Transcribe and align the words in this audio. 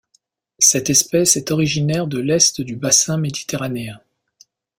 Cette 0.57 0.89
espèce 0.89 1.37
est 1.37 1.51
originaire 1.51 2.07
de 2.07 2.17
l'Est 2.17 2.59
du 2.61 2.75
bassin 2.75 3.17
méditerranéen. 3.17 4.01